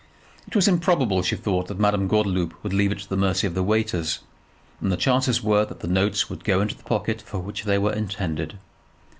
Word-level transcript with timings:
It 0.47 0.55
was 0.55 0.67
improbable, 0.67 1.21
she 1.21 1.35
thought, 1.35 1.67
that 1.67 1.77
Madame 1.77 2.07
Gordeloup 2.07 2.53
would 2.63 2.73
leave 2.73 2.91
it 2.91 2.97
to 3.01 3.07
the 3.07 3.15
mercy 3.15 3.45
of 3.45 3.53
the 3.53 3.61
waiters; 3.61 4.17
and 4.81 4.91
the 4.91 4.97
chances 4.97 5.43
were 5.43 5.63
that 5.63 5.81
the 5.81 5.87
notes 5.87 6.27
would 6.27 6.43
go 6.43 6.59
into 6.59 6.73
the 6.73 6.81
pocket 6.83 7.21
for 7.21 7.37
which 7.37 7.65
they 7.65 7.77
were 7.77 7.93
intended. 7.93 8.57